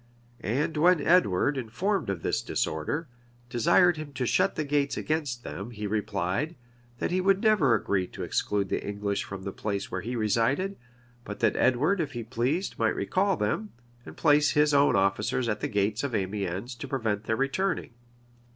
[0.43, 3.07] And when Edward, informed of this disorder,
[3.51, 6.55] desired him to shut the gates against them, he replied,
[6.97, 10.75] that he would never agree to exclude the English from the place where he resided;
[11.23, 15.59] but that Edward, if he pleased, might recall them, and place his own officers at
[15.59, 17.93] the gates of Amiens to prevent their returning.